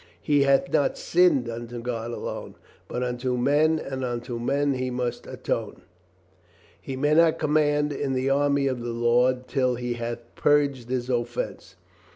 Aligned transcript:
He 0.19 0.41
hath 0.45 0.73
not 0.73 0.97
sinned 0.97 1.47
unto 1.47 1.79
God 1.79 2.09
alone, 2.09 2.55
but 2.87 3.03
unto 3.03 3.37
men 3.37 3.77
and 3.77 4.03
unto 4.03 4.39
men 4.39 4.73
he 4.73 4.89
must 4.89 5.27
atone.... 5.27 5.83
He 6.81 6.95
may 6.95 7.13
not 7.13 7.37
command 7.37 7.93
in 7.93 8.13
the 8.13 8.27
army 8.31 8.65
of 8.65 8.81
the 8.81 8.93
Lord 8.93 9.47
till 9.47 9.75
he 9.75 9.93
hath 9.93 10.33
purged 10.33 10.89
his 10.89 11.07
offense. 11.07 11.75